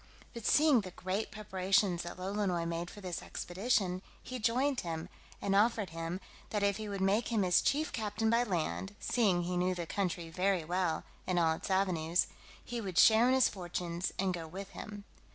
[0.33, 5.55] But seeing the great preparations that Lolonois made for this expedition, he joined him, and
[5.55, 9.55] offered him, that if he would make him his chief captain by land (seeing he
[9.57, 12.25] knew the country very well, and all its avenues)
[12.65, 15.03] he would share in his fortunes, and go with him.